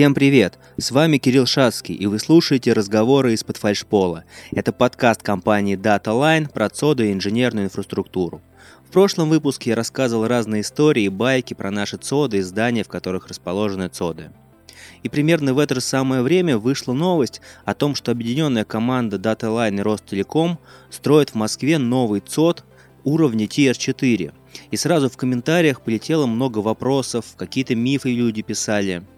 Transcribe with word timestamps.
Всем 0.00 0.14
привет! 0.14 0.58
С 0.78 0.92
вами 0.92 1.18
Кирилл 1.18 1.44
Шацкий, 1.44 1.94
и 1.94 2.06
вы 2.06 2.18
слушаете 2.18 2.72
разговоры 2.72 3.34
из-под 3.34 3.58
фальшпола. 3.58 4.24
Это 4.50 4.72
подкаст 4.72 5.22
компании 5.22 5.76
DataLine 5.76 6.50
про 6.50 6.70
ЦОДу 6.70 7.04
и 7.04 7.12
инженерную 7.12 7.66
инфраструктуру. 7.66 8.40
В 8.88 8.92
прошлом 8.92 9.28
выпуске 9.28 9.68
я 9.68 9.76
рассказывал 9.76 10.26
разные 10.26 10.62
истории 10.62 11.02
и 11.02 11.10
байки 11.10 11.52
про 11.52 11.70
наши 11.70 11.98
ЦОДы 11.98 12.38
и 12.38 12.40
здания, 12.40 12.82
в 12.82 12.88
которых 12.88 13.28
расположены 13.28 13.90
ЦОДы. 13.90 14.30
И 15.02 15.10
примерно 15.10 15.52
в 15.52 15.58
это 15.58 15.74
же 15.74 15.82
самое 15.82 16.22
время 16.22 16.56
вышла 16.56 16.94
новость 16.94 17.42
о 17.66 17.74
том, 17.74 17.94
что 17.94 18.10
объединенная 18.10 18.64
команда 18.64 19.18
DataLine 19.18 19.80
и 19.80 19.82
Ростелеком 19.82 20.58
строит 20.88 21.28
в 21.28 21.34
Москве 21.34 21.76
новый 21.76 22.22
ЦОД 22.22 22.64
уровня 23.04 23.44
TR4. 23.44 24.32
И 24.70 24.76
сразу 24.78 25.10
в 25.10 25.18
комментариях 25.18 25.82
полетело 25.82 26.24
много 26.24 26.60
вопросов, 26.60 27.26
какие-то 27.36 27.74
мифы 27.74 28.10
люди 28.14 28.40
писали– 28.40 29.02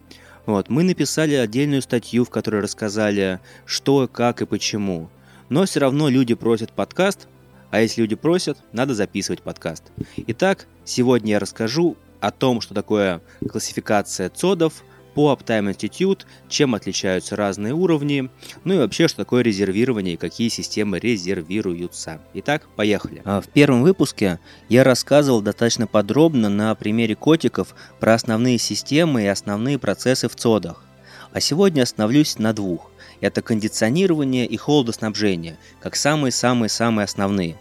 вот, 0.46 0.68
мы 0.68 0.82
написали 0.82 1.34
отдельную 1.34 1.82
статью, 1.82 2.24
в 2.24 2.30
которой 2.30 2.62
рассказали, 2.62 3.40
что, 3.64 4.08
как 4.08 4.42
и 4.42 4.46
почему. 4.46 5.08
Но 5.48 5.64
все 5.64 5.80
равно 5.80 6.08
люди 6.08 6.34
просят 6.34 6.72
подкаст, 6.72 7.28
а 7.70 7.80
если 7.80 8.00
люди 8.00 8.16
просят, 8.16 8.58
надо 8.72 8.94
записывать 8.94 9.42
подкаст. 9.42 9.84
Итак, 10.16 10.66
сегодня 10.84 11.32
я 11.32 11.38
расскажу 11.38 11.96
о 12.20 12.30
том, 12.30 12.60
что 12.60 12.74
такое 12.74 13.20
классификация 13.48 14.30
цодов, 14.30 14.84
по 15.14 15.32
Uptime 15.32 15.74
Institute, 15.74 16.20
чем 16.48 16.74
отличаются 16.74 17.36
разные 17.36 17.72
уровни, 17.72 18.30
ну 18.64 18.74
и 18.74 18.78
вообще, 18.78 19.08
что 19.08 19.18
такое 19.18 19.42
резервирование 19.42 20.14
и 20.14 20.18
какие 20.18 20.48
системы 20.48 20.98
резервируются. 20.98 22.20
Итак, 22.34 22.68
поехали. 22.76 23.22
А, 23.24 23.40
в 23.40 23.48
первом 23.48 23.82
выпуске 23.82 24.38
я 24.68 24.84
рассказывал 24.84 25.42
достаточно 25.42 25.86
подробно 25.86 26.48
на 26.48 26.74
примере 26.74 27.14
котиков 27.14 27.74
про 28.00 28.14
основные 28.14 28.58
системы 28.58 29.22
и 29.22 29.26
основные 29.26 29.78
процессы 29.78 30.28
в 30.28 30.36
цодах. 30.36 30.84
А 31.32 31.40
сегодня 31.40 31.82
остановлюсь 31.82 32.38
на 32.38 32.52
двух. 32.52 32.90
Это 33.20 33.40
кондиционирование 33.40 34.46
и 34.46 34.56
холодоснабжение, 34.56 35.56
как 35.80 35.96
самые-самые-самые 35.96 37.04
основные. 37.04 37.56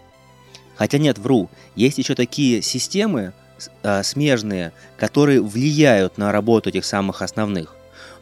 Хотя 0.76 0.98
нет, 0.98 1.18
вру, 1.18 1.48
есть 1.76 1.98
еще 1.98 2.14
такие 2.14 2.62
системы, 2.62 3.32
э, 3.82 4.02
смежные, 4.02 4.72
которые 4.96 5.40
влияют 5.42 6.18
на 6.18 6.32
работу 6.32 6.70
этих 6.70 6.84
самых 6.84 7.22
основных. 7.22 7.74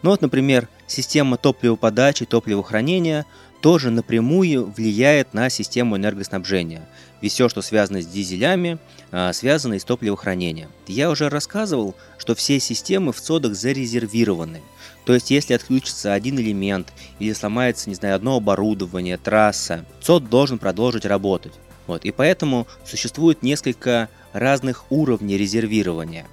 Ну 0.02 0.10
вот, 0.10 0.22
например, 0.22 0.69
система 0.86 1.36
топливоподачи, 1.36 2.24
топливохранения 2.24 3.27
тоже 3.61 3.91
напрямую 3.91 4.66
влияет 4.66 5.34
на 5.34 5.50
систему 5.50 5.96
энергоснабжения. 5.96 6.86
Ведь 7.20 7.33
все, 7.33 7.48
что 7.50 7.61
связано 7.61 8.00
с 8.00 8.06
дизелями, 8.06 8.78
э, 9.12 9.33
связано 9.34 9.74
и 9.74 9.78
с 9.78 9.84
топливохранением. 9.84 10.70
Я 10.86 11.11
уже 11.11 11.28
рассказывал, 11.28 11.94
что 12.18 12.34
все 12.34 12.58
системы 12.58 13.12
в 13.12 13.20
ЦОДах 13.20 13.55
зарезервированы. 13.55 14.62
То 15.05 15.14
есть, 15.14 15.30
если 15.30 15.55
отключится 15.55 16.14
один 16.14 16.38
элемент 16.38 16.92
или 17.18 17.33
сломается, 17.33 17.91
не 17.91 17.96
знаю, 17.96 18.16
одно 18.16 18.36
оборудование, 18.36 19.16
трасса, 19.18 19.84
ЦОД 20.00 20.30
должен 20.30 20.58
продолжить 20.58 21.05
работать. 21.05 21.52
Вот, 21.91 22.05
и 22.05 22.12
поэтому 22.12 22.69
существует 22.84 23.42
несколько 23.42 24.08
разных 24.33 24.84
уровней 24.92 25.36
резервирования. 25.36 26.24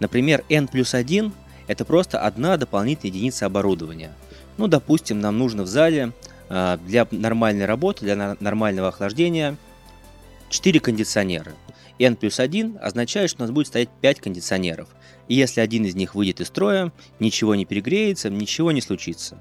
Например, 0.00 0.42
n 0.48 0.66
плюс 0.66 0.92
1– 0.92 1.32
это 1.68 1.84
просто 1.84 2.18
одна 2.18 2.56
дополнительная 2.56 3.14
единица 3.14 3.46
оборудования. 3.46 4.10
Ну, 4.56 4.66
допустим, 4.66 5.20
нам 5.20 5.38
нужно 5.38 5.62
в 5.62 5.68
зале 5.68 6.10
а, 6.48 6.78
для 6.78 7.06
нормальной 7.12 7.64
работы, 7.64 8.04
для 8.04 8.36
нормального 8.40 8.88
охлаждения 8.88 9.56
4 10.50 10.80
кондиционера. 10.80 11.52
n 12.00 12.16
плюс 12.16 12.40
1 12.40 12.78
означает, 12.82 13.30
что 13.30 13.44
у 13.44 13.46
нас 13.46 13.52
будет 13.52 13.68
стоять 13.68 13.90
5 14.00 14.18
кондиционеров. 14.18 14.88
И 15.28 15.36
если 15.36 15.60
один 15.60 15.84
из 15.84 15.94
них 15.94 16.16
выйдет 16.16 16.40
из 16.40 16.48
строя, 16.48 16.90
ничего 17.20 17.54
не 17.54 17.66
перегреется, 17.66 18.30
ничего 18.30 18.72
не 18.72 18.80
случится. 18.80 19.38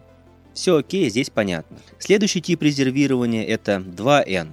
Все 0.53 0.77
окей, 0.77 1.09
здесь 1.09 1.31
понятно. 1.31 1.79
Следующий 1.97 2.41
тип 2.43 2.61
резервирования 2.61 3.43
это 3.43 3.77
2N. 3.77 4.51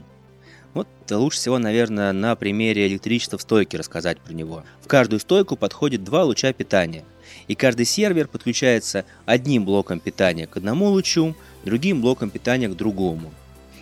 Вот 0.74 0.86
лучше 1.10 1.38
всего, 1.38 1.58
наверное, 1.58 2.12
на 2.12 2.36
примере 2.36 2.86
электричества 2.86 3.38
в 3.38 3.42
стойке 3.42 3.76
рассказать 3.76 4.20
про 4.20 4.32
него. 4.32 4.64
В 4.82 4.86
каждую 4.86 5.20
стойку 5.20 5.56
подходит 5.56 6.04
два 6.04 6.24
луча 6.24 6.52
питания. 6.52 7.04
И 7.48 7.54
каждый 7.54 7.86
сервер 7.86 8.28
подключается 8.28 9.04
одним 9.26 9.64
блоком 9.64 9.98
питания 9.98 10.46
к 10.46 10.56
одному 10.56 10.86
лучу, 10.86 11.34
другим 11.64 12.00
блоком 12.00 12.30
питания 12.30 12.68
к 12.68 12.76
другому. 12.76 13.32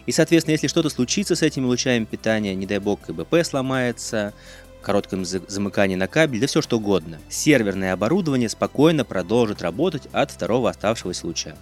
И, 0.06 0.12
соответственно, 0.12 0.52
если 0.52 0.68
что-то 0.68 0.88
случится 0.88 1.36
с 1.36 1.42
этими 1.42 1.66
лучами 1.66 2.04
питания, 2.04 2.54
не 2.54 2.66
дай 2.66 2.78
бог 2.78 3.00
КБП 3.02 3.44
сломается, 3.44 4.32
короткое 4.80 5.22
замыкание 5.24 5.98
на 5.98 6.08
кабель, 6.08 6.40
да 6.40 6.46
все 6.46 6.62
что 6.62 6.78
угодно, 6.78 7.18
серверное 7.28 7.92
оборудование 7.92 8.48
спокойно 8.48 9.04
продолжит 9.04 9.60
работать 9.60 10.08
от 10.12 10.30
второго 10.30 10.70
оставшегося 10.70 11.26
луча. 11.26 11.56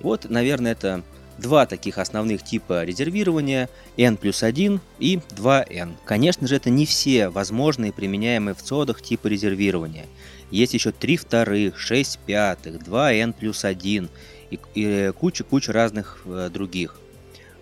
Вот, 0.00 0.28
наверное, 0.28 0.72
это 0.72 1.04
два 1.42 1.66
таких 1.66 1.98
основных 1.98 2.42
типа 2.42 2.84
резервирования 2.84 3.68
N 3.96 4.16
плюс 4.16 4.42
1 4.42 4.80
и 4.98 5.20
2N. 5.36 5.92
Конечно 6.04 6.46
же, 6.46 6.56
это 6.56 6.70
не 6.70 6.86
все 6.86 7.28
возможные 7.28 7.92
применяемые 7.92 8.54
в 8.54 8.62
цодах 8.62 9.02
типы 9.02 9.28
резервирования. 9.28 10.06
Есть 10.50 10.74
еще 10.74 10.92
3 10.92 11.16
вторых, 11.16 11.78
6 11.78 12.20
пятых, 12.20 12.76
2N 12.76 13.34
плюс 13.38 13.64
1 13.64 14.08
и 14.50 15.12
куча-куча 15.18 15.72
разных 15.72 16.22
э, 16.26 16.50
других. 16.52 16.98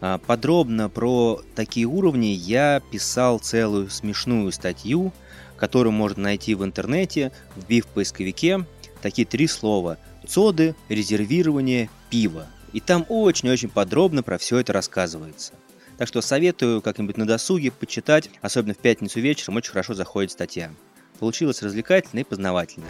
А, 0.00 0.18
подробно 0.18 0.88
про 0.88 1.40
такие 1.54 1.86
уровни 1.86 2.26
я 2.26 2.80
писал 2.90 3.38
целую 3.38 3.90
смешную 3.90 4.52
статью, 4.52 5.12
которую 5.56 5.92
можно 5.92 6.24
найти 6.24 6.54
в 6.54 6.64
интернете, 6.64 7.32
вбив 7.56 7.86
в 7.86 7.88
поисковике 7.88 8.66
такие 9.02 9.26
три 9.26 9.46
слова– 9.46 9.98
цоды, 10.28 10.74
резервирование, 10.88 11.90
пиво. 12.08 12.46
И 12.72 12.80
там 12.80 13.04
очень-очень 13.08 13.68
подробно 13.68 14.22
про 14.22 14.38
все 14.38 14.58
это 14.58 14.72
рассказывается. 14.72 15.52
Так 15.98 16.08
что 16.08 16.22
советую 16.22 16.80
как-нибудь 16.80 17.16
на 17.16 17.26
досуге 17.26 17.72
почитать, 17.72 18.30
особенно 18.40 18.74
в 18.74 18.78
пятницу 18.78 19.20
вечером 19.20 19.56
очень 19.56 19.72
хорошо 19.72 19.94
заходит 19.94 20.30
статья. 20.30 20.70
Получилось 21.18 21.62
развлекательно 21.62 22.20
и 22.20 22.24
познавательно. 22.24 22.86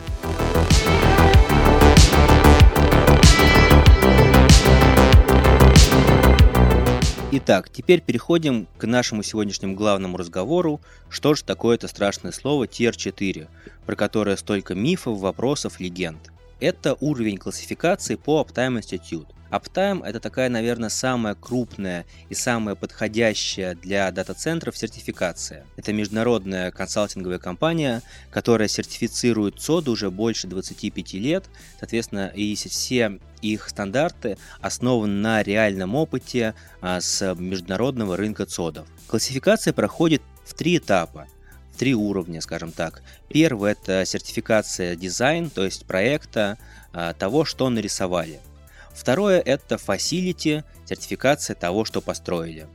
Итак, 7.33 7.71
теперь 7.71 8.01
переходим 8.01 8.67
к 8.77 8.87
нашему 8.87 9.23
сегодняшнему 9.23 9.77
главному 9.77 10.17
разговору, 10.17 10.81
что 11.09 11.35
же 11.35 11.45
такое 11.45 11.77
это 11.77 11.87
страшное 11.89 12.33
слово 12.33 12.65
TR4, 12.65 13.49
про 13.87 13.97
которое 13.97 14.37
столько 14.37 14.75
мифов, 14.75 15.19
вопросов, 15.21 15.81
легенд. 15.81 16.31
Это 16.59 16.97
уровень 17.01 17.39
классификации 17.39 18.17
по 18.17 18.43
Uptime 18.43 18.81
Institute. 18.81 19.29
Uptime– 19.51 20.05
это 20.05 20.21
такая, 20.21 20.49
наверное, 20.49 20.89
самая 20.89 21.35
крупная 21.35 22.07
и 22.29 22.35
самая 22.35 22.77
подходящая 22.77 23.75
для 23.75 24.11
дата-центров 24.13 24.77
сертификация. 24.77 25.67
Это 25.77 25.93
международная 25.93 26.71
консалтинговая 26.71 27.39
компания, 27.39 28.03
которая 28.31 28.69
сертифицирует 28.69 29.59
ЦОД 29.59 29.89
уже 29.89 30.11
больше 30.11 30.47
25 30.47 31.15
лет. 31.15 31.47
Соответственно, 31.79 32.29
и 32.35 32.55
все 32.55 33.19
их 33.43 33.69
стандарты 33.69 34.39
основаны 34.61 35.15
на 35.15 35.43
реальном 35.43 35.95
опыте 35.95 36.55
а, 36.81 37.01
с 37.01 37.35
международного 37.35 38.17
рынка 38.17 38.47
ЦОДов. 38.47 38.87
Классификация 39.09 39.73
проходит 39.73 40.23
в 40.45 40.55
три 40.55 40.77
этапа 40.77 41.27
три 41.81 41.95
уровня, 41.95 42.43
скажем 42.43 42.73
так. 42.73 43.03
Первый 43.31 43.73
это 43.73 44.05
сертификация 44.05 44.97
дизайн, 44.97 45.49
то 45.49 45.65
есть 45.65 45.87
проекта, 45.87 46.59
а, 46.93 47.15
того, 47.15 47.47
что 47.47 47.71
нарисовали. 47.71 48.39
Второе– 48.95 49.41
это 49.45 49.77
Facility, 49.77 50.65
сертификация 50.85 51.55
того, 51.55 51.85
что 51.85 52.01
построили. 52.01 52.67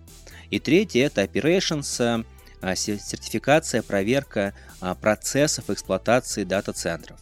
И 0.49 0.59
третье– 0.59 1.05
это 1.07 1.23
Operations, 1.23 2.25
а, 2.61 2.75
сертификация, 2.75 3.81
проверка 3.83 4.53
а, 4.81 4.95
процессов 4.95 5.69
эксплуатации 5.69 6.43
дата-центров. 6.43 7.19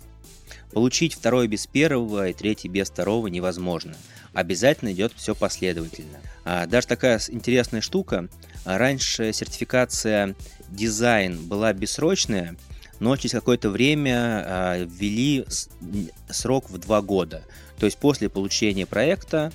Получить 0.72 1.16
второе 1.16 1.48
без 1.48 1.68
первого 1.68 2.30
и 2.30 2.34
третье 2.34 2.70
без 2.70 2.90
второго 2.90 3.28
невозможно. 3.28 3.94
Обязательно 4.34 4.94
идет 4.94 5.12
все 5.16 5.36
последовательно. 5.36 6.20
А, 6.46 6.66
даже 6.66 6.88
такая 6.88 7.20
интересная 7.28 7.82
штука. 7.82 8.30
Раньше 8.64 9.34
сертификация 9.34 10.36
дизайн 10.70 11.46
была 11.46 11.74
бессрочная, 11.74 12.56
но 13.02 13.18
через 13.18 13.34
какое-то 13.34 13.70
время 13.70 14.88
ввели 14.88 15.46
срок 16.30 16.70
в 16.70 16.78
два 16.78 17.02
года. 17.02 17.44
То 17.80 17.86
есть 17.86 17.98
после 17.98 18.30
получения 18.30 18.86
проекта, 18.86 19.52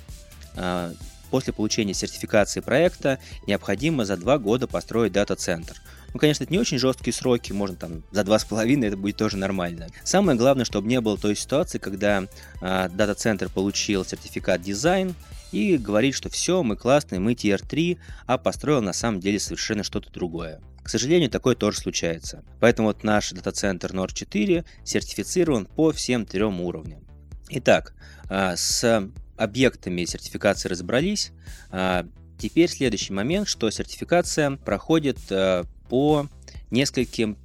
а, 0.55 0.93
после 1.29 1.53
получения 1.53 1.93
сертификации 1.93 2.59
проекта 2.59 3.19
необходимо 3.47 4.05
за 4.05 4.17
два 4.17 4.37
года 4.37 4.67
построить 4.67 5.13
дата-центр. 5.13 5.81
Ну, 6.13 6.19
конечно, 6.19 6.43
это 6.43 6.51
не 6.51 6.59
очень 6.59 6.79
жесткие 6.79 7.13
сроки, 7.13 7.51
можно 7.51 7.75
там 7.75 8.03
за 8.11 8.23
два 8.23 8.39
с 8.39 8.45
половиной, 8.45 8.87
это 8.87 8.97
будет 8.97 9.17
тоже 9.17 9.37
нормально. 9.37 9.89
Самое 10.03 10.37
главное, 10.37 10.65
чтобы 10.65 10.87
не 10.87 10.99
было 11.01 11.17
той 11.17 11.35
ситуации, 11.35 11.77
когда 11.77 12.25
а, 12.61 12.89
дата-центр 12.89 13.49
получил 13.49 14.03
сертификат 14.05 14.61
дизайн 14.61 15.13
и 15.51 15.77
говорит, 15.77 16.15
что 16.15 16.29
все, 16.29 16.63
мы 16.63 16.75
классные, 16.75 17.19
мы 17.19 17.33
Tier 17.33 17.63
3, 17.65 17.97
а 18.25 18.37
построил 18.37 18.81
на 18.81 18.93
самом 18.93 19.19
деле 19.19 19.39
совершенно 19.39 19.83
что-то 19.83 20.11
другое. 20.11 20.61
К 20.83 20.89
сожалению, 20.89 21.29
такое 21.29 21.55
тоже 21.55 21.79
случается. 21.79 22.43
Поэтому 22.59 22.87
вот 22.87 23.03
наш 23.03 23.31
дата-центр 23.31 23.91
Nord 23.91 24.13
4 24.13 24.65
сертифицирован 24.83 25.65
по 25.67 25.91
всем 25.91 26.25
трем 26.25 26.61
уровням. 26.61 27.08
Итак, 27.51 27.95
а, 28.29 28.55
с 28.55 29.09
объектами 29.35 30.05
сертификации 30.05 30.69
разобрались. 30.69 31.31
А, 31.71 32.05
теперь 32.37 32.69
следующий 32.69 33.11
момент, 33.11 33.47
что 33.47 33.69
сертификация 33.71 34.57
проходит 34.57 35.17
а, 35.31 35.63
по 35.89 36.27
нескольким 36.69 37.37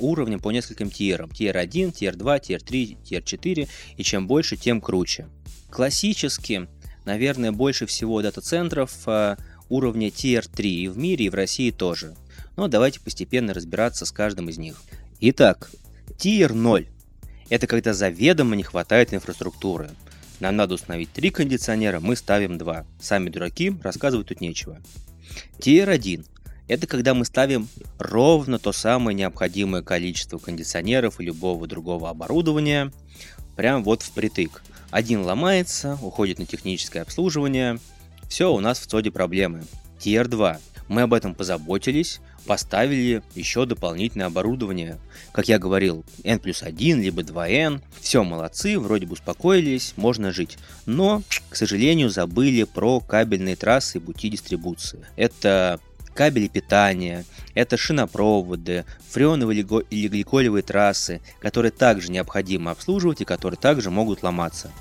уровням, 0.00 0.40
по 0.40 0.50
нескольким 0.50 0.90
tier 0.90 1.12
ам. 1.12 1.28
Tier 1.28 1.58
1, 1.58 1.92
tier 1.92 2.16
2, 2.16 2.38
tier 2.38 2.62
3, 2.62 2.96
tier 3.04 3.22
4. 3.22 3.68
И 3.98 4.02
чем 4.02 4.26
больше, 4.26 4.56
тем 4.56 4.80
круче. 4.80 5.28
Классически, 5.68 6.66
наверное, 7.04 7.52
больше 7.52 7.84
всего 7.84 8.22
дата-центров 8.22 8.90
уровня 9.68 10.10
tier 10.10 10.46
3 10.46 10.84
и 10.84 10.88
в 10.88 10.96
мире, 10.96 11.26
и 11.26 11.28
в 11.28 11.34
России 11.34 11.70
тоже. 11.70 12.14
Но 12.56 12.68
давайте 12.68 13.00
постепенно 13.00 13.52
разбираться 13.52 14.06
с 14.06 14.10
каждым 14.10 14.48
из 14.48 14.56
них. 14.56 14.80
Итак, 15.20 15.70
tier 16.16 16.54
0 16.54 16.88
это 17.50 17.66
когда 17.66 17.94
заведомо 17.94 18.56
не 18.56 18.62
хватает 18.62 19.14
инфраструктуры. 19.14 19.90
Нам 20.40 20.56
надо 20.56 20.74
установить 20.74 21.12
три 21.12 21.30
кондиционера, 21.30 22.00
мы 22.00 22.14
ставим 22.14 22.58
два. 22.58 22.86
Сами 23.00 23.28
дураки, 23.28 23.74
рассказывать 23.82 24.28
тут 24.28 24.40
нечего. 24.40 24.78
TR1– 25.58 26.26
это 26.68 26.86
когда 26.86 27.14
мы 27.14 27.24
ставим 27.24 27.68
ровно 27.98 28.58
то 28.58 28.72
самое 28.72 29.16
необходимое 29.16 29.82
количество 29.82 30.38
кондиционеров 30.38 31.20
и 31.20 31.24
любого 31.24 31.66
другого 31.66 32.10
оборудования, 32.10 32.92
прям 33.56 33.82
вот 33.82 34.02
впритык. 34.02 34.62
Один 34.90 35.22
ломается, 35.22 35.98
уходит 36.02 36.38
на 36.38 36.46
техническое 36.46 37.00
обслуживание, 37.00 37.78
все, 38.28 38.52
у 38.52 38.60
нас 38.60 38.78
в 38.78 38.86
ЦОДе 38.86 39.10
проблемы. 39.10 39.64
TR2– 40.00 40.58
мы 40.88 41.02
об 41.02 41.14
этом 41.14 41.34
позаботились, 41.34 42.20
поставили 42.46 43.22
еще 43.34 43.66
дополнительное 43.66 44.26
оборудование. 44.26 44.98
Как 45.32 45.48
я 45.48 45.58
говорил, 45.58 46.04
N 46.24 46.38
плюс 46.38 46.62
1, 46.62 47.02
либо 47.02 47.22
2N. 47.22 47.82
Все, 48.00 48.24
молодцы, 48.24 48.78
вроде 48.78 49.06
бы 49.06 49.12
успокоились, 49.12 49.94
можно 49.96 50.32
жить. 50.32 50.58
Но, 50.86 51.22
к 51.50 51.56
сожалению, 51.56 52.10
забыли 52.10 52.64
про 52.64 53.00
кабельные 53.00 53.56
трассы 53.56 53.98
и 53.98 54.00
пути 54.00 54.30
дистрибуции. 54.30 55.04
Это 55.16 55.80
кабели 56.14 56.48
питания, 56.48 57.24
это 57.54 57.76
шинопроводы, 57.76 58.84
фреоновые 59.10 59.60
или 59.90 60.08
гликолевые 60.08 60.62
трассы, 60.62 61.20
которые 61.38 61.70
также 61.70 62.10
необходимо 62.10 62.72
обслуживать 62.72 63.20
и 63.20 63.24
которые 63.24 63.56
также 63.56 63.90
могут 63.90 64.24
ломаться. 64.24 64.72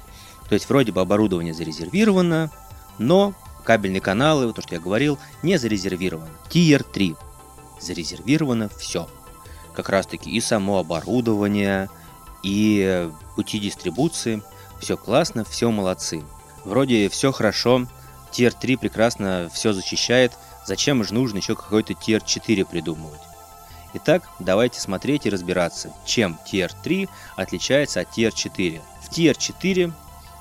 То 0.49 0.53
есть 0.53 0.67
вроде 0.67 0.91
бы 0.91 1.01
оборудование 1.01 1.53
зарезервировано, 1.53 2.49
но 2.97 3.35
кабельные 3.67 3.99
каналы, 3.99 4.53
то, 4.53 4.61
что 4.61 4.75
я 4.75 4.81
говорил, 4.81 5.19
не 5.43 5.57
зарезервированы. 5.57 6.29
Tier 6.49 6.85
3 6.89 7.17
зарезервировано 7.81 8.69
все. 8.69 9.09
Как 9.75 9.89
раз 9.89 10.07
таки 10.07 10.31
и 10.31 10.39
само 10.39 10.79
оборудование, 10.79 11.89
и 12.43 13.11
пути 13.35 13.59
дистрибуции. 13.59 14.41
Все 14.79 14.95
классно, 14.95 15.43
все 15.43 15.69
молодцы. 15.69 16.23
Вроде 16.63 17.09
все 17.09 17.33
хорошо, 17.33 17.87
Tier 18.31 18.55
3 18.57 18.77
прекрасно 18.77 19.51
все 19.53 19.73
защищает, 19.73 20.31
зачем 20.65 21.03
же 21.03 21.13
нужно 21.13 21.39
еще 21.39 21.57
какой-то 21.57 21.91
Tier 21.91 22.23
4 22.25 22.63
придумывать? 22.63 23.19
Итак, 23.95 24.29
давайте 24.39 24.79
смотреть 24.79 25.25
и 25.25 25.29
разбираться, 25.29 25.91
чем 26.05 26.39
Tier 26.49 26.71
3 26.83 27.09
отличается 27.35 27.99
от 27.99 28.17
Tier 28.17 28.31
4. 28.33 28.81
В 29.01 29.09
Tier 29.09 29.35
4 29.37 29.91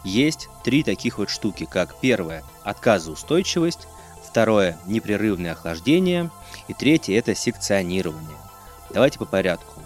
есть 0.06 0.48
три 0.62 0.82
таких 0.84 1.18
вот 1.18 1.30
штуки, 1.30 1.66
как 1.68 1.98
первое– 2.00 2.44
отказоустойчивость, 2.62 3.88
второе– 4.24 4.78
непрерывное 4.86 5.52
охлаждение, 5.52 6.30
и 6.68 6.74
третье– 6.74 7.14
это 7.18 7.34
секционирование. 7.34 8.36
Давайте 8.94 9.18
по 9.18 9.24
порядку. 9.24 9.82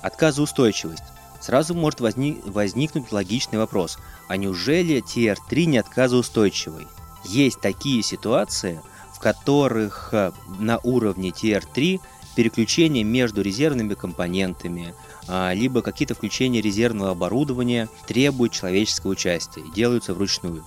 Отказоустойчивость. 0.00 1.02
Сразу 1.40 1.74
может 1.74 2.00
возник, 2.00 2.46
возникнуть 2.46 3.10
логичный 3.10 3.58
вопрос, 3.58 3.98
а 4.28 4.36
неужели 4.36 5.02
TR3 5.02 5.64
не 5.64 5.78
отказоустойчивый? 5.78 6.86
Есть 7.24 7.60
такие 7.60 8.02
ситуации, 8.02 8.80
в 9.12 9.18
которых 9.18 10.10
э, 10.12 10.32
на 10.58 10.78
уровне 10.78 11.30
TR3 11.30 12.00
переключение 12.36 13.02
между 13.02 13.42
резервными 13.42 13.94
компонентами, 13.94 14.94
либо 15.28 15.82
какие-то 15.82 16.14
включения 16.14 16.60
резервного 16.60 17.12
оборудования 17.12 17.88
требуют 18.06 18.52
человеческого 18.52 19.12
участия 19.12 19.62
и 19.62 19.72
делаются 19.72 20.14
вручную. 20.14 20.64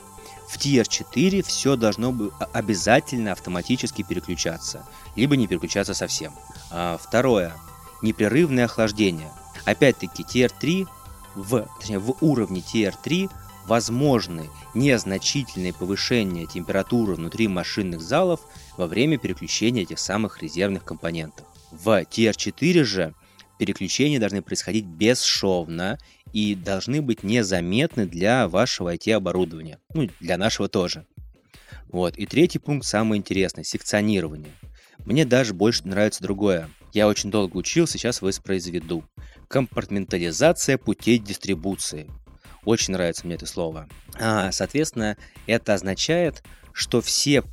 В 0.47 0.57
Tier 0.57 0.87
4 0.87 1.43
все 1.43 1.75
должно 1.75 2.11
бы 2.11 2.31
обязательно 2.53 3.33
автоматически 3.33 4.01
переключаться, 4.01 4.85
либо 5.15 5.35
не 5.35 5.45
переключаться 5.45 5.93
совсем. 5.93 6.33
А, 6.71 6.97
второе. 6.97 7.53
Непрерывное 8.01 8.65
охлаждение. 8.65 9.29
Опять-таки, 9.65 10.23
Tier 10.23 10.51
3 10.57 10.87
в, 11.35 11.67
точнее, 11.79 11.99
в 11.99 12.15
уровне 12.21 12.61
Tier 12.61 12.95
3 13.03 13.29
возможны 13.65 14.49
незначительные 14.73 15.73
повышения 15.73 16.45
температуры 16.45 17.15
внутри 17.15 17.49
машинных 17.49 18.01
залов 18.01 18.39
во 18.77 18.87
время 18.87 19.17
переключения 19.17 19.83
этих 19.83 19.99
самых 19.99 20.41
резервных 20.41 20.85
компонентов. 20.85 21.45
В 21.71 21.89
Tier 22.03 22.33
4 22.33 22.83
же 22.85 23.13
переключения 23.57 24.19
должны 24.19 24.41
происходить 24.41 24.85
бесшовно 24.85 25.97
и 26.33 26.55
должны 26.55 27.01
быть 27.01 27.23
незаметны 27.23 28.05
для 28.05 28.47
вашего 28.47 28.93
IT-оборудования. 28.95 29.79
Ну, 29.93 30.09
для 30.19 30.37
нашего 30.37 30.67
тоже. 30.67 31.05
Вот. 31.89 32.17
И 32.17 32.25
третий 32.25 32.59
пункт 32.59 32.85
самый 32.85 33.17
интересный– 33.17 33.63
секционирование. 33.65 34.51
Мне 35.05 35.25
даже 35.25 35.53
больше 35.53 35.87
нравится 35.87 36.21
другое. 36.21 36.69
Я 36.93 37.07
очень 37.07 37.31
долго 37.31 37.57
учил, 37.57 37.87
сейчас 37.87 38.21
воспроизведу. 38.21 39.03
Компартментализация 39.47 40.77
путей 40.77 41.19
дистрибуции. 41.19 42.09
Очень 42.65 42.93
нравится 42.93 43.25
мне 43.25 43.35
это 43.35 43.45
слово. 43.45 43.87
А, 44.19 44.51
соответственно, 44.51 45.15
это 45.45 45.73
означает, 45.73 46.43
что 46.73 47.01
все 47.01 47.43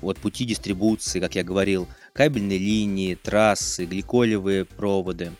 вот 0.00 0.18
пути 0.18 0.44
дистрибуции, 0.44 1.20
как 1.20 1.34
я 1.34 1.44
говорил, 1.44 1.88
кабельные 2.16 2.56
линии, 2.56 3.14
трассы, 3.14 3.84
гликолевые 3.84 4.64
проводы, 4.64 5.32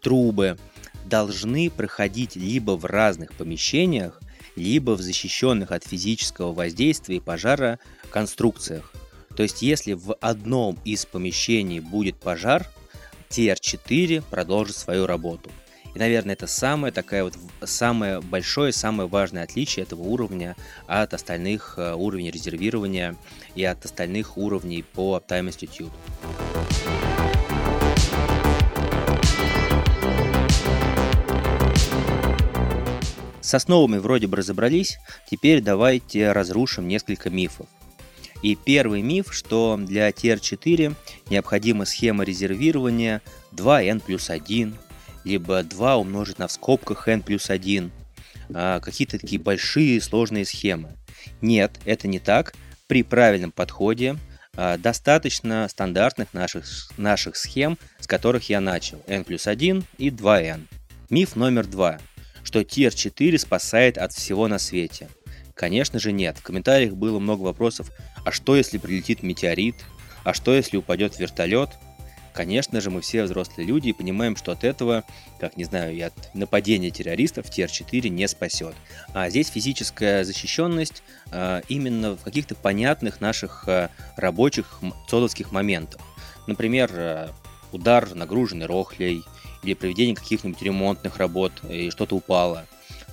трубы 0.00 0.56
должны 1.04 1.68
проходить 1.68 2.36
либо 2.36 2.76
в 2.76 2.84
разных 2.84 3.32
помещениях, 3.32 4.20
либо 4.54 4.92
в 4.92 5.02
защищенных 5.02 5.72
от 5.72 5.84
физического 5.84 6.52
воздействия 6.52 7.16
и 7.16 7.20
пожара 7.20 7.80
конструкциях. 8.10 8.92
То 9.36 9.42
есть, 9.42 9.62
если 9.62 9.94
в 9.94 10.14
одном 10.20 10.78
из 10.84 11.06
помещений 11.06 11.80
будет 11.80 12.16
пожар, 12.16 12.68
TR4 13.30 14.22
продолжит 14.30 14.76
свою 14.76 15.06
работу. 15.06 15.50
И, 15.94 15.98
наверное, 15.98 16.34
это 16.34 16.46
самое 16.46 16.92
такое 16.92 17.24
вот 17.24 17.34
самое 17.62 18.20
большое, 18.20 18.72
самое 18.72 19.08
важное 19.08 19.42
отличие 19.42 19.84
этого 19.84 20.02
уровня 20.02 20.56
от 20.86 21.12
остальных 21.12 21.74
э, 21.76 21.94
уровней 21.94 22.30
резервирования 22.30 23.16
и 23.54 23.64
от 23.64 23.84
остальных 23.84 24.38
уровней 24.38 24.82
по 24.82 25.18
Uptime 25.18 25.48
Institute. 25.48 25.92
С 33.42 33.54
основами 33.54 33.98
вроде 33.98 34.28
бы 34.28 34.38
разобрались, 34.38 34.98
теперь 35.30 35.60
давайте 35.60 36.32
разрушим 36.32 36.88
несколько 36.88 37.28
мифов. 37.28 37.66
И 38.40 38.56
первый 38.56 39.02
миф, 39.02 39.26
что 39.30 39.78
для 39.78 40.08
TR4 40.08 40.94
необходима 41.28 41.84
схема 41.84 42.24
резервирования 42.24 43.20
2n 43.52 44.00
плюс 44.00 44.30
1, 44.30 44.74
либо 45.24 45.62
2 45.62 45.96
умножить 45.96 46.38
на 46.38 46.48
в 46.48 46.52
скобках 46.52 47.08
n 47.08 47.22
плюс 47.22 47.50
1, 47.50 47.90
а, 48.54 48.80
какие-то 48.80 49.18
такие 49.18 49.40
большие 49.40 50.00
сложные 50.00 50.44
схемы. 50.44 50.96
Нет, 51.40 51.78
это 51.84 52.08
не 52.08 52.18
так. 52.18 52.54
При 52.86 53.02
правильном 53.02 53.52
подходе 53.52 54.16
а, 54.56 54.76
достаточно 54.76 55.66
стандартных 55.68 56.34
наших, 56.34 56.64
наших 56.96 57.36
схем, 57.36 57.78
с 58.00 58.06
которых 58.06 58.48
я 58.50 58.60
начал. 58.60 59.02
n 59.06 59.24
плюс 59.24 59.46
1 59.46 59.84
и 59.98 60.10
2n. 60.10 60.66
Миф 61.10 61.36
номер 61.36 61.66
два, 61.66 61.98
что 62.42 62.60
Tier 62.60 62.94
4 62.94 63.38
спасает 63.38 63.98
от 63.98 64.12
всего 64.12 64.48
на 64.48 64.58
свете. 64.58 65.08
Конечно 65.54 65.98
же 65.98 66.12
нет. 66.12 66.38
В 66.38 66.42
комментариях 66.42 66.94
было 66.94 67.18
много 67.18 67.42
вопросов, 67.42 67.90
а 68.24 68.32
что 68.32 68.56
если 68.56 68.78
прилетит 68.78 69.22
метеорит? 69.22 69.76
А 70.24 70.34
что 70.34 70.54
если 70.54 70.76
упадет 70.76 71.18
вертолет? 71.18 71.70
Конечно 72.32 72.80
же, 72.80 72.90
мы 72.90 73.00
все 73.02 73.24
взрослые 73.24 73.66
люди 73.66 73.88
и 73.88 73.92
понимаем, 73.92 74.36
что 74.36 74.52
от 74.52 74.64
этого, 74.64 75.04
как 75.38 75.56
не 75.56 75.64
знаю, 75.64 75.94
и 75.94 76.00
от 76.00 76.34
нападения 76.34 76.90
террористов 76.90 77.46
TR4 77.46 78.08
не 78.08 78.26
спасет. 78.26 78.74
А 79.12 79.28
здесь 79.28 79.48
физическая 79.48 80.24
защищенность 80.24 81.02
а, 81.30 81.60
именно 81.68 82.16
в 82.16 82.22
каких-то 82.22 82.54
понятных 82.54 83.20
наших 83.20 83.68
а, 83.68 83.90
рабочих 84.16 84.80
цодовских 85.08 85.52
моментах. 85.52 86.00
Например, 86.46 86.90
а, 86.94 87.30
удар 87.72 88.14
нагруженный 88.14 88.66
рохлей 88.66 89.22
или 89.62 89.74
проведение 89.74 90.16
каких-нибудь 90.16 90.62
ремонтных 90.62 91.18
работ 91.18 91.52
и 91.68 91.90
что-то 91.90 92.16
упало. 92.16 92.66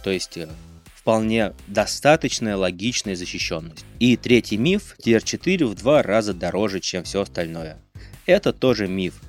То 0.03 0.11
есть 0.11 0.37
э, 0.37 0.49
вполне 0.93 1.53
достаточная 1.67 2.55
логичная 2.55 3.15
защищенность. 3.15 3.85
И 3.99 4.17
третий 4.17 4.57
миф, 4.57 4.95
TR4 5.03 5.65
в 5.65 5.75
два 5.75 6.01
раза 6.01 6.33
дороже, 6.33 6.79
чем 6.79 7.03
все 7.03 7.21
остальное. 7.21 7.77
Это 8.25 8.53
тоже 8.53 8.87
миф. 8.87 9.21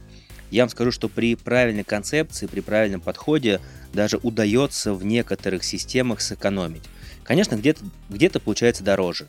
Я 0.50 0.62
вам 0.64 0.70
скажу, 0.70 0.90
что 0.90 1.08
при 1.08 1.36
правильной 1.36 1.84
концепции, 1.84 2.46
при 2.46 2.60
правильном 2.60 3.00
подходе 3.00 3.60
даже 3.92 4.18
удается 4.22 4.92
в 4.94 5.04
некоторых 5.04 5.64
системах 5.64 6.20
сэкономить. 6.20 6.82
Конечно, 7.22 7.54
где-то 7.56 7.84
где 8.08 8.28
получается 8.30 8.82
дороже, 8.82 9.28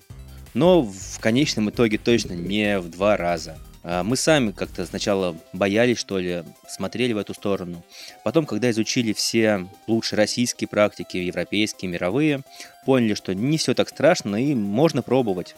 но 0.54 0.82
в 0.82 1.20
конечном 1.20 1.70
итоге 1.70 1.98
точно 1.98 2.34
не 2.34 2.80
в 2.80 2.90
два 2.90 3.18
раза. 3.18 3.58
А 3.84 4.04
мы 4.04 4.16
сами 4.16 4.52
как-то 4.52 4.86
сначала 4.86 5.36
боялись, 5.54 5.98
что 5.98 6.20
ли, 6.20 6.44
смотрели 6.68 7.14
в 7.14 7.18
эту 7.18 7.34
сторону. 7.34 7.84
Потом, 8.24 8.46
когда 8.46 8.70
изучили 8.70 9.14
все 9.14 9.68
лучшие 9.88 10.18
российские 10.18 10.68
практики, 10.68 11.18
европейские, 11.18 11.90
мировые, 11.90 12.42
поняли, 12.86 13.16
что 13.16 13.34
не 13.34 13.58
все 13.58 13.74
так 13.74 13.90
страшно 13.90 14.36
и 14.36 14.54
можно 14.54 15.02
пробовать. 15.02 15.56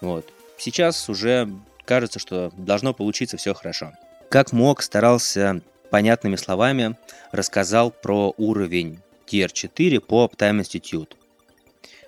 Вот. 0.00 0.32
Сейчас 0.56 1.08
уже 1.08 1.50
кажется, 1.84 2.18
что 2.18 2.52
должно 2.56 2.94
получиться 2.94 3.36
все 3.36 3.54
хорошо. 3.54 3.92
Как 4.30 4.52
мог, 4.52 4.82
старался 4.82 5.60
понятными 5.90 6.36
словами, 6.36 6.96
рассказал 7.30 7.90
про 7.90 8.34
уровень 8.36 9.00
Tier 9.26 9.50
4 9.52 10.00
по 10.00 10.26
Uptime 10.26 10.60
Institute. 10.60 11.12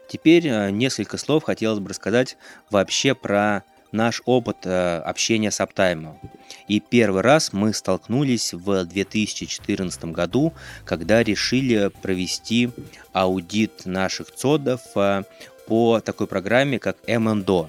Теперь 0.09 0.47
э, 0.49 0.71
несколько 0.71 1.19
слов 1.19 1.45
хотелось 1.45 1.81
бы 1.81 1.91
рассказать 1.91 2.37
вообще 2.71 3.15
про 3.15 3.65
наш 3.93 4.23
опыт 4.25 4.59
э, 4.65 4.99
общения 4.99 5.51
с 5.51 5.61
Uptime. 5.61 6.17
И 6.69 6.81
первый 6.81 7.23
раз 7.23 7.53
мы 7.53 7.73
столкнулись 7.73 8.53
в 8.53 8.85
2014 8.85 10.05
году, 10.07 10.53
когда 10.85 11.23
решили 11.23 11.91
провести 12.03 12.71
аудит 13.13 13.87
наших 13.87 14.33
цодов 14.33 14.81
э, 14.95 15.23
по 15.67 16.01
такой 16.01 16.27
программе, 16.27 16.79
как 16.79 16.97
MNDO. 17.07 17.69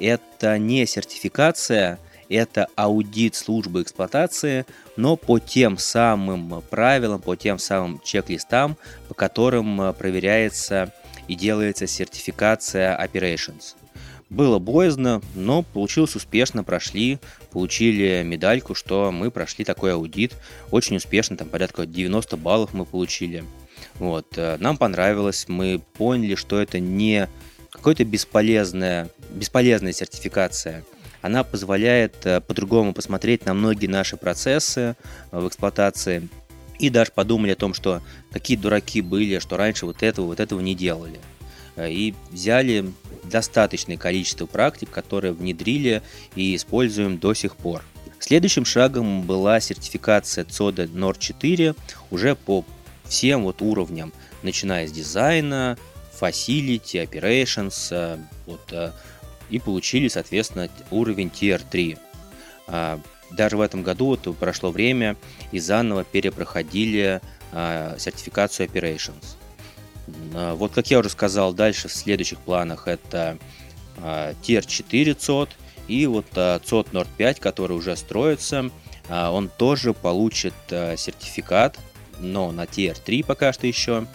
Это 0.00 0.58
не 0.58 0.86
сертификация, 0.86 1.98
это 2.30 2.68
аудит 2.74 3.34
службы 3.34 3.82
эксплуатации, 3.82 4.64
но 4.96 5.16
по 5.16 5.38
тем 5.38 5.76
самым 5.76 6.62
правилам, 6.70 7.20
по 7.20 7.36
тем 7.36 7.58
самым 7.58 8.00
чек-листам, 8.02 8.78
по 9.08 9.14
которым 9.14 9.80
э, 9.80 9.92
проверяется 9.92 10.94
и 11.28 11.34
делается 11.34 11.86
сертификация 11.86 12.98
operations. 12.98 13.74
Было 14.30 14.58
боязно, 14.58 15.20
но 15.34 15.62
получилось 15.62 16.16
успешно, 16.16 16.64
прошли, 16.64 17.18
получили 17.50 18.22
медальку, 18.24 18.74
что 18.74 19.12
мы 19.12 19.30
прошли 19.30 19.66
такой 19.66 19.92
аудит, 19.92 20.34
очень 20.70 20.96
успешно, 20.96 21.36
там 21.36 21.48
порядка 21.48 21.84
90 21.84 22.38
баллов 22.38 22.72
мы 22.72 22.86
получили. 22.86 23.44
Вот, 23.98 24.38
э, 24.38 24.56
нам 24.60 24.78
понравилось, 24.78 25.44
мы 25.46 25.82
поняли, 25.98 26.36
что 26.36 26.58
это 26.58 26.78
не 26.78 27.28
какая-то 27.70 28.04
бесполезная, 28.04 29.08
бесполезная 29.30 29.92
сертификация. 29.92 30.84
Она 31.22 31.44
позволяет 31.44 32.14
э, 32.24 32.40
по-другому 32.40 32.94
посмотреть 32.94 33.44
на 33.46 33.54
многие 33.54 33.86
наши 33.86 34.16
процессы 34.16 34.96
э, 35.30 35.38
в 35.38 35.46
эксплуатации 35.48 36.28
и 36.78 36.88
даже 36.88 37.12
подумали 37.12 37.52
о 37.52 37.56
том, 37.56 37.74
что 37.74 38.02
какие 38.32 38.56
дураки 38.56 39.02
были, 39.02 39.38
что 39.38 39.56
раньше 39.56 39.86
вот 39.86 40.02
этого, 40.02 40.26
вот 40.26 40.40
этого 40.40 40.60
не 40.60 40.74
делали. 40.74 41.20
И 41.78 42.14
взяли 42.30 42.90
достаточное 43.24 43.96
количество 43.96 44.46
практик, 44.46 44.90
которые 44.90 45.32
внедрили 45.32 46.02
и 46.34 46.56
используем 46.56 47.18
до 47.18 47.34
сих 47.34 47.56
пор. 47.56 47.82
Следующим 48.18 48.64
шагом 48.64 49.22
была 49.22 49.60
сертификация 49.60 50.44
CODA 50.44 50.90
NOR 50.92 51.16
4 51.18 51.74
уже 52.10 52.34
по 52.34 52.64
всем 53.04 53.44
вот 53.44 53.62
уровням, 53.62 54.12
начиная 54.42 54.86
с 54.86 54.92
дизайна, 54.92 55.78
facility, 56.20 57.02
operations, 57.04 57.88
э, 57.90 58.18
вот, 58.46 58.60
э, 58.72 58.92
и 59.48 59.58
получили, 59.58 60.08
соответственно, 60.08 60.68
уровень 60.90 61.28
Tier 61.28 61.60
3. 61.68 61.96
А, 62.68 63.00
даже 63.32 63.56
в 63.56 63.60
этом 63.60 63.82
году 63.82 64.06
вот 64.06 64.36
прошло 64.36 64.70
время 64.70 65.16
и 65.52 65.58
заново 65.58 66.04
перепроходили 66.04 67.20
а, 67.52 67.96
сертификацию 67.98 68.68
operations. 68.68 69.36
А, 70.34 70.54
вот, 70.54 70.72
как 70.72 70.90
я 70.90 71.00
уже 71.00 71.10
сказал, 71.10 71.52
дальше 71.52 71.88
в 71.88 71.92
следующих 71.92 72.38
планах 72.38 72.86
это 72.86 73.38
Tier 73.96 74.66
4 74.66 75.14
ЦОД 75.14 75.50
и 75.88 76.06
вот 76.06 76.26
ЦОД 76.30 76.92
Nord 76.92 77.08
5, 77.18 77.40
который 77.40 77.76
уже 77.76 77.96
строится. 77.96 78.70
Он 79.10 79.48
тоже 79.48 79.92
получит 79.92 80.54
сертификат, 80.68 81.76
но 82.20 82.52
на 82.52 82.64
Tier 82.64 82.96
3 83.02 83.22
пока 83.22 83.52
что 83.52 83.66
еще, 83.66 84.06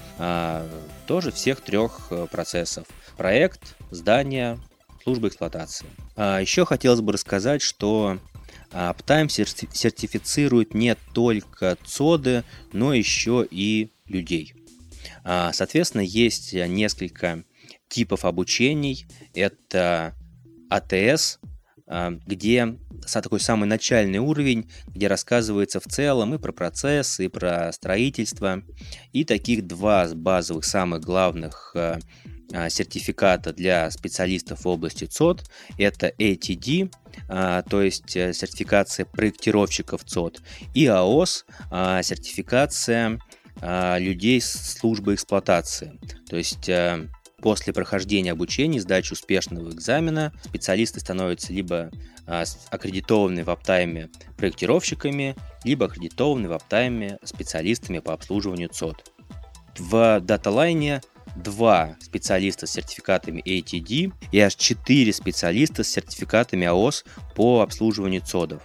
тоже 1.08 1.32
всех 1.32 1.62
трех 1.62 2.08
э, 2.10 2.28
процессов. 2.32 2.88
Проект, 3.18 3.76
здание, 3.92 4.60
служба 5.04 5.28
эксплуатации. 5.28 5.88
Еще 6.18 6.66
хотелось 6.66 7.02
бы 7.02 7.14
рассказать, 7.14 7.62
что 7.62 8.20
Uptime 8.72 9.30
сертифицирует 9.30 10.74
не 10.74 10.96
только 11.14 11.78
ЦОДы, 11.86 12.44
но 12.74 12.94
еще 12.94 13.48
и 13.50 13.92
людей. 14.08 14.54
А, 15.24 15.54
соответственно, 15.54 16.02
есть 16.02 16.54
несколько 16.54 17.44
типов 17.88 18.26
обучений. 18.26 19.06
Это 19.34 20.14
АТС, 20.70 21.40
а, 21.42 21.48
где 21.88 22.78
такой 23.14 23.40
самый 23.40 23.66
начальный 23.66 24.20
уровень, 24.20 24.70
где 24.88 25.08
рассказывается 25.08 25.80
в 25.80 25.86
целом 25.86 26.34
и 26.34 26.40
про 26.40 26.52
процесс, 26.52 27.20
и 27.20 27.28
про 27.28 27.72
строительство. 27.72 28.64
И 29.14 29.24
таких 29.24 29.68
два 29.68 30.08
базовых 30.14 30.66
самых 30.66 31.02
главных 31.02 31.76
а, 31.76 32.70
сертификата 32.70 33.54
для 33.54 33.90
специалистов 33.92 34.66
в 34.66 34.68
области 34.68 35.06
ЦОД. 35.06 35.44
Это 35.78 36.08
ATD, 36.20 36.92
то 37.28 37.82
есть 37.82 38.16
э, 38.16 38.34
сертификация 38.34 39.06
проектировщиков 39.06 40.04
ЦОД, 40.04 40.42
и 40.74 40.86
АОС, 40.86 41.46
сертификация 41.72 43.20
а, 43.62 43.98
людей 44.00 44.42
службы 44.42 45.14
эксплуатации. 45.14 46.00
То 46.30 46.36
есть 46.36 46.68
э, 46.68 47.08
после 47.46 47.74
прохождения 47.74 48.32
обучения, 48.32 48.82
сдачи 48.82 49.14
успешного 49.14 49.70
экзамена, 49.70 50.34
специалисты 50.44 51.00
становятся 51.00 51.54
либо 51.54 51.92
а, 52.26 52.44
аккредитованы 52.72 53.44
в 53.44 53.52
аптайме 53.52 54.10
проектировщиками, 54.36 55.36
либо 55.64 55.86
аккредитованы 55.86 56.50
в 56.50 56.54
аптайме 56.54 57.20
специалистами 57.24 58.00
по 58.00 58.14
обслуживанию 58.14 58.70
ЦОД. 58.70 59.12
В 59.78 60.22
даталайне 60.22 61.04
два 61.36 61.96
специалиста 62.00 62.66
с 62.66 62.72
сертификатами 62.72 63.44
ATD 63.46 64.12
и 64.32 64.40
аж 64.40 64.56
четыре 64.56 65.14
специалиста 65.14 65.84
с 65.84 65.90
сертификатами 65.90 66.66
АОС 66.66 67.06
по 67.36 67.62
обслуживанию 67.62 68.22
ЦОДов. 68.22 68.64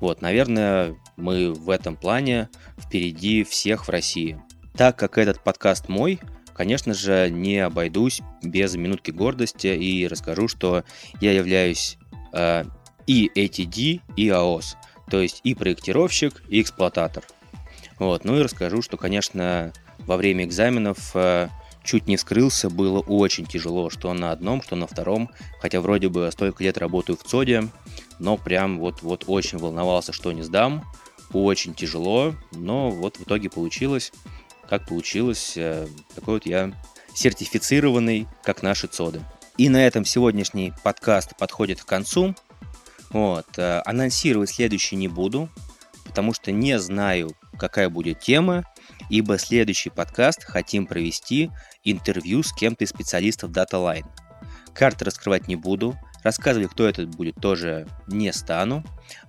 Вот, 0.00 0.22
наверное, 0.22 0.94
мы 1.16 1.52
в 1.52 1.68
этом 1.68 1.96
плане 1.96 2.48
впереди 2.78 3.42
всех 3.42 3.88
в 3.88 3.90
России. 3.90 4.40
Так 4.76 4.96
как 4.96 5.18
этот 5.18 5.42
подкаст 5.42 5.88
мой, 5.88 6.20
конечно 6.54 6.94
же, 6.94 7.28
не 7.30 7.58
обойдусь 7.58 8.22
без 8.42 8.74
минутки 8.76 9.10
гордости 9.10 9.66
и 9.66 10.06
расскажу, 10.06 10.48
что 10.48 10.84
я 11.20 11.32
являюсь 11.32 11.98
э, 12.32 12.64
и 13.06 13.30
ATD, 13.34 14.00
и 14.16 14.28
AOS, 14.28 14.76
то 15.10 15.20
есть 15.20 15.40
и 15.44 15.54
проектировщик, 15.54 16.42
и 16.48 16.60
эксплуататор. 16.60 17.24
Вот, 17.98 18.24
ну 18.24 18.38
и 18.38 18.42
расскажу, 18.42 18.82
что, 18.82 18.96
конечно, 18.96 19.72
во 19.98 20.16
время 20.16 20.44
экзаменов 20.44 21.14
э, 21.14 21.48
чуть 21.84 22.06
не 22.06 22.16
вскрылся, 22.16 22.70
было 22.70 23.00
очень 23.00 23.46
тяжело, 23.46 23.90
что 23.90 24.12
на 24.12 24.32
одном, 24.32 24.62
что 24.62 24.74
на 24.76 24.86
втором, 24.86 25.30
хотя 25.60 25.80
вроде 25.80 26.08
бы 26.08 26.30
столько 26.32 26.64
лет 26.64 26.78
работаю 26.78 27.16
в 27.16 27.22
ЦОДе, 27.22 27.68
но 28.18 28.36
прям 28.36 28.78
вот, 28.80 29.02
вот 29.02 29.24
очень 29.26 29.58
волновался, 29.58 30.12
что 30.12 30.32
не 30.32 30.42
сдам, 30.42 30.84
очень 31.32 31.74
тяжело, 31.74 32.34
но 32.52 32.90
вот 32.90 33.16
в 33.16 33.22
итоге 33.22 33.50
получилось, 33.50 34.12
как 34.68 34.86
получилось, 34.86 35.54
э, 35.56 35.86
такой 36.14 36.34
вот 36.34 36.46
я 36.46 36.72
сертифицированный, 37.14 38.26
как 38.42 38.62
наши 38.62 38.86
ЦОДы. 38.86 39.22
И 39.56 39.68
на 39.68 39.86
этом 39.86 40.04
сегодняшний 40.04 40.72
подкаст 40.82 41.36
подходит 41.36 41.82
к 41.82 41.86
концу. 41.86 42.34
Вот, 43.10 43.46
э, 43.56 43.82
анонсировать 43.84 44.50
следующий 44.50 44.96
не 44.96 45.06
буду, 45.06 45.48
потому 46.04 46.32
что 46.32 46.50
не 46.50 46.78
знаю, 46.78 47.36
какая 47.58 47.88
будет 47.88 48.20
тема, 48.20 48.64
ибо 49.10 49.38
следующий 49.38 49.90
подкаст 49.90 50.42
хотим 50.44 50.86
провести 50.86 51.50
интервью 51.84 52.42
с 52.42 52.52
кем-то 52.52 52.84
из 52.84 52.90
специалистов 52.90 53.52
DataLine. 53.52 54.06
Карты 54.72 55.04
раскрывать 55.04 55.46
не 55.46 55.54
буду, 55.54 55.96
рассказывать, 56.24 56.70
кто 56.70 56.88
это 56.88 57.06
будет, 57.06 57.36
тоже 57.36 57.86
не 58.08 58.32
стану, 58.32 58.82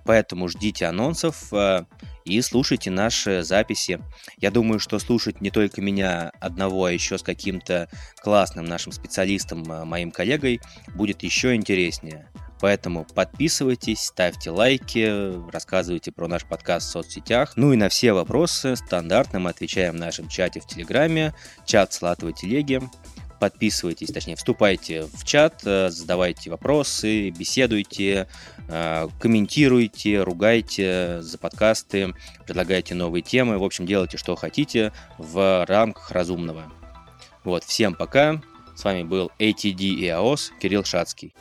поэтому 0.04 0.48
ждите 0.48 0.86
анонсов 0.86 1.52
э, 1.52 1.84
и 2.24 2.40
слушайте 2.40 2.90
наши 2.90 3.42
записи. 3.42 4.00
Я 4.38 4.50
думаю, 4.50 4.80
что 4.80 4.98
слушать 4.98 5.40
не 5.40 5.50
только 5.50 5.80
меня 5.80 6.32
одного, 6.40 6.86
а 6.86 6.92
еще 6.92 7.18
с 7.18 7.22
каким-то 7.22 7.88
классным 8.16 8.64
нашим 8.64 8.90
специалистом, 8.90 9.62
э, 9.70 9.84
моим 9.84 10.10
коллегой, 10.10 10.60
будет 10.94 11.22
еще 11.22 11.54
интереснее. 11.54 12.28
Поэтому 12.60 13.04
подписывайтесь, 13.04 14.00
ставьте 14.00 14.50
лайки, 14.50 15.50
рассказывайте 15.50 16.10
про 16.10 16.26
наш 16.26 16.44
подкаст 16.44 16.88
в 16.88 16.90
соцсетях. 16.90 17.52
Ну 17.56 17.72
и 17.74 17.76
на 17.76 17.90
все 17.90 18.12
вопросы 18.14 18.76
стандартно 18.76 19.40
мы 19.40 19.50
отвечаем 19.50 19.94
в 19.94 19.98
нашем 19.98 20.28
чате 20.28 20.60
в 20.60 20.66
Телеграме, 20.66 21.34
чат 21.66 21.92
Слатовой 21.92 22.32
телеги. 22.32 22.80
Подписывайтесь, 23.38 24.08
точнее, 24.08 24.36
вступайте 24.36 25.02
в 25.02 25.24
чат, 25.24 25.62
э, 25.64 25.90
задавайте 25.90 26.50
вопросы, 26.50 27.30
беседуйте, 27.30 28.28
э, 28.68 29.08
комментируйте, 29.20 30.22
ругайте 30.22 31.20
за 31.22 31.38
подкасты, 31.38 32.14
предлагайте 32.46 32.94
новые 32.94 33.22
темы. 33.22 33.58
В 33.58 33.64
общем, 33.64 33.86
делайте, 33.86 34.16
что 34.16 34.36
хотите 34.36 34.92
в 35.18 35.64
рамках 35.66 36.10
разумного. 36.10 36.64
Вот, 37.44 37.64
всем 37.64 37.94
пока. 37.94 38.42
С 38.74 38.84
вами 38.84 39.02
был 39.02 39.30
ATD 39.38 39.82
и 39.82 40.04
AOS 40.06 40.50
Кирилл 40.60 40.84
Шацкий. 40.84 41.32